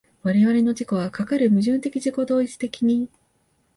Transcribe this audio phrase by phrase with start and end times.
[0.23, 3.07] 我々の自己はかかる矛盾的自己同一的に